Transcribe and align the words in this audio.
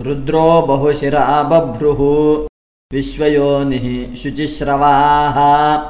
रुद्रो 0.00 0.62
बहुशिरा 0.62 1.42
बभ्रुः 1.42 1.98
विश्वयोनिः 2.92 4.14
शुचिश्रवाः। 4.14 5.88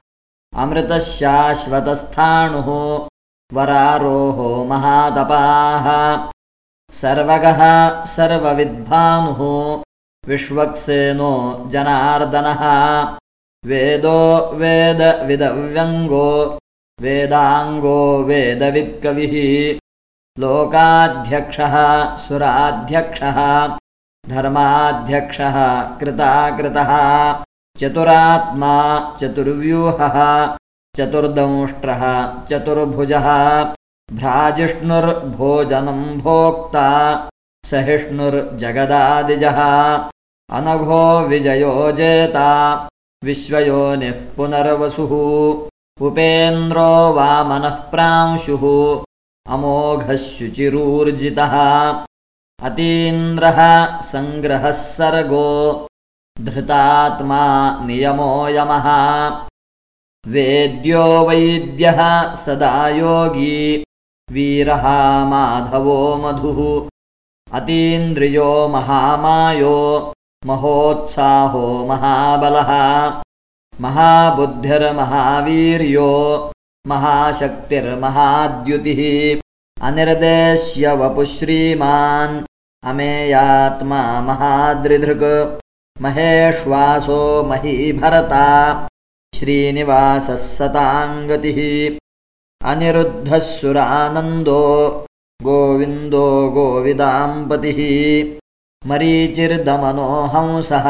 अमृतशाश्वतस्थाणुः। 0.62 3.08
वरारोहो 3.52 4.64
महातपाः 4.64 6.30
सर्वगः 6.92 8.04
सर्वविद्भानुः। 8.04 9.82
विश्वक्सेनो 10.28 11.68
जनार्दनः। 11.72 13.16
वेदो 13.64 14.50
वेदविदव्यङ्गो। 14.54 16.58
वेदाङ्गो 17.00 18.22
वेदवित्कविः। 18.22 19.78
लोकाध्यक्षः 20.42 21.76
सुराध्यक्षः 22.16 23.78
धर्माध्यक्षः 24.28 25.56
कृताकृतः। 25.98 26.90
चतुरात्मा 27.78 28.74
चतुर्व्यूहः 29.20 30.46
चतुर्दंष्ट्रः 30.96 32.32
चतुर्भुजः। 32.50 33.26
भ्राजिष्णुर्भोजनम् 34.12 36.20
भोक्ता 36.20 37.30
सहिष्णुर्जगदादिजः। 37.64 39.58
अनघो 40.50 41.20
विजयो 41.20 41.92
जेता 41.92 42.88
विश्वयोनिः 43.24 44.36
पुनर्वसुः। 44.36 45.12
उपेन्द्रो 46.06 47.12
वामनः 47.12 47.68
प्रांशुः 47.68 48.60
अमोघः 49.54 50.16
शुचिरूर्जितः 50.16 51.54
अतीन्द्रः 52.66 53.58
सङ्ग्रहः 54.00 54.70
सर्गो 54.70 55.48
धृतात्मा 56.46 57.42
नियमो 57.86 58.32
यमः। 58.48 58.86
वेद्यो 60.32 61.04
वैद्यः 61.28 62.00
सदा 62.34 62.88
योगी 62.88 63.84
वीरः 64.32 64.84
माधवो 65.24 66.00
मधुः। 66.22 66.60
अतीन्द्रियो 67.60 68.50
महामायो 68.68 69.76
महोत्साहो 70.46 71.66
महाबलः। 71.88 72.70
महाबुद्धिर्महावीर्यो 73.80 76.10
महाशक्तिर्महाद्युतिः 76.86 79.00
अनिर्देश्य 79.86 80.92
वपुश्रीमान् 81.00 82.36
अमेयात्मा 82.82 84.00
महादृधृक् 84.28 85.24
महेश्वासो 86.02 87.20
महीभरता 87.50 88.46
श्रीनिवासः 89.32 90.36
सताङ्गतिः 90.44 91.58
अनिरुद्धः 92.60 93.38
सुरानन्दो 93.48 94.62
गोविन्दो 95.40 96.24
गोविदाम्पतिः 96.56 97.78
मरीचिर्दमनो 98.90 100.08
हंसः 100.34 100.88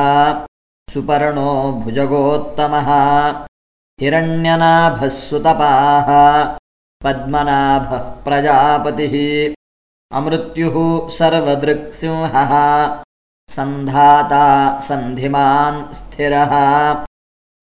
सुपर्णो 0.89 1.51
भुजगोत्तमः 1.83 2.89
हिरण्यनाभः 3.99 5.09
सुतपाः 5.19 6.11
पद्मनाभः 7.05 7.97
प्रजापतिः। 7.97 9.55
अमृत्युः 10.17 11.09
सर्वदृक्सिंहः। 11.09 12.53
सन्धाता 13.51 14.79
सन्धिमान् 14.79 15.95
स्थिरः। 15.95 17.05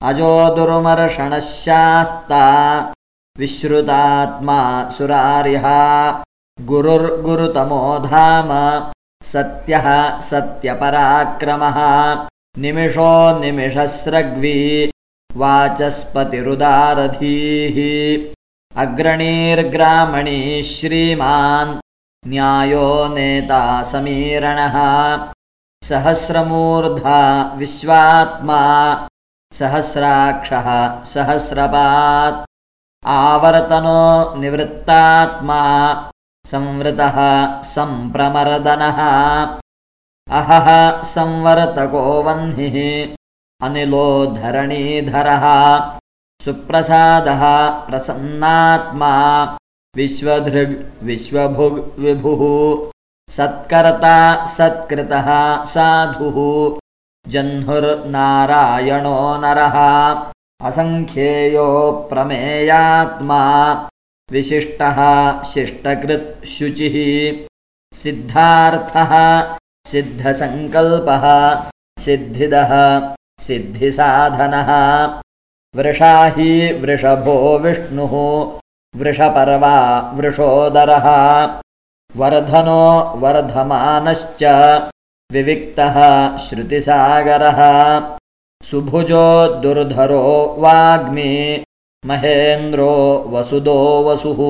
अजोदुर्मर्षणशास्ता 0.02 2.94
विश्रुतात्मा 3.38 4.90
सुरार्यः 4.90 5.68
गुरुर्गुरुतमो 6.62 8.00
धाम 8.00 8.50
सत्यः 9.24 10.20
सत्यपराक्रमः। 10.20 11.78
निमिषो 12.58 13.40
निमिषस्रग्वी। 13.40 14.92
वाचस्पतिरुदारधीः 15.38 18.35
अग्रणीर्ग्रामणी 18.84 20.40
श्रीमान् 20.72 21.74
न्यायो 22.32 22.88
नेता 23.14 23.62
समीरणः 23.92 24.76
सहस्रमूर्धा 25.90 27.22
विश्वात्मा 27.60 28.60
सहस्राक्षः 29.60 30.68
सहस्रपात् 31.14 32.44
आवर्तनो 33.18 34.04
निवृत्तात्मा 34.42 35.62
संवृतः 36.46 37.18
सम्प्रमरदनः 37.74 39.00
अहः 40.28 40.68
संवर्तको 41.16 42.02
वह्निः 42.28 42.76
अनिलो 43.62 44.08
धरणीधरः 44.36 45.46
सुप्रसादः 46.46 47.44
प्रसन्नात्मा 47.86 49.14
विश्वधृग् 49.98 50.76
विश्वभुग् 51.08 51.80
विभुः 52.04 52.44
सत्कर्ता 53.38 54.20
सत्कृतः 54.56 55.30
साधुः 55.74 56.38
जह्नुर्नारायणो 57.34 59.16
नरः 59.44 59.78
असङ्ख्येयो 60.70 61.68
प्रमेयात्मा 62.10 63.42
विशिष्टः 64.30 65.02
शिष्टकृत् 65.54 66.46
शुचिः 66.54 66.96
सिद्धार्थः 68.04 69.14
सिद्धसङ्कल्पः 69.92 71.28
सिद्धिदः 72.06 72.74
सिद्धिसाधनः 73.48 74.72
वृषाही 75.76 76.74
वृषभो 76.74 77.58
विष्णुः 77.58 78.14
वृषपर्वा 79.02 79.78
वृषोदरः। 80.16 81.08
वर्धनो 82.18 83.14
वर्धमानश्च 83.16 84.44
विविक्तः 85.32 85.98
श्रुतिसागरः। 86.38 87.60
सुभुजो 88.64 89.48
दुर्धरो 89.48 90.56
वाग्मी 90.60 91.64
महेन्द्रो 92.06 93.26
वसुदो 93.28 93.80
वसुः। 94.08 94.42